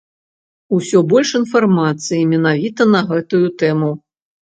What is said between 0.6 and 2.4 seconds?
Усё больш інфармацыі